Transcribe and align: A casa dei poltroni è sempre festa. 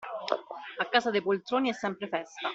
A 0.79 0.85
casa 0.89 1.11
dei 1.11 1.21
poltroni 1.21 1.69
è 1.69 1.73
sempre 1.73 2.07
festa. 2.07 2.49